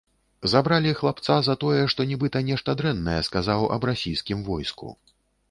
[0.51, 4.93] Забралі хлапца за тое, што нібыта нешта дрэннае сказаў аб расійскім войску.